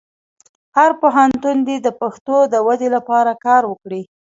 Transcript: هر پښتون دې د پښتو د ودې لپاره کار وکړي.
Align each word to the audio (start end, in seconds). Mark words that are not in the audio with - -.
هر 0.77 0.91
پښتون 1.01 1.55
دې 1.67 1.77
د 1.85 1.87
پښتو 2.01 2.37
د 2.53 2.55
ودې 2.67 2.89
لپاره 2.95 3.31
کار 3.45 3.63
وکړي. 3.71 4.01